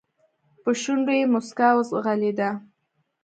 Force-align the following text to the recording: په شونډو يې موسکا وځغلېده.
په 0.63 0.69
شونډو 0.81 1.13
يې 1.19 1.25
موسکا 1.33 1.69
وځغلېده. 1.75 2.49